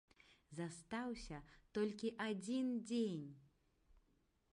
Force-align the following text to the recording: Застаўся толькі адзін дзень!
Застаўся 0.59 1.39
толькі 1.79 2.11
адзін 2.29 2.73
дзень! 2.87 3.29